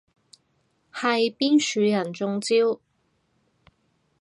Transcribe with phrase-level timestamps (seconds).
[0.91, 2.79] 係邊樹人中招？